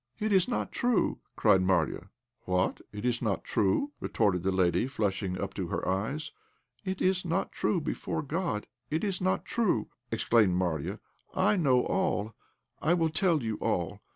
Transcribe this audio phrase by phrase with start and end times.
[0.17, 2.09] "It's not true!" cried Marya.
[2.45, 2.81] "What!
[2.91, 6.31] it's not true?" retorted the lady, flushing up to her eyes.
[6.83, 10.99] "It is not true, before God it is not true," exclaimed Marya.
[11.35, 12.33] "I know all;
[12.81, 14.01] I will tell you all.